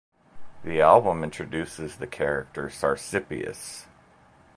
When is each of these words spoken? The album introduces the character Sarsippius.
The 0.63 0.81
album 0.81 1.23
introduces 1.23 1.97
the 1.97 2.07
character 2.07 2.69
Sarsippius. 2.69 3.83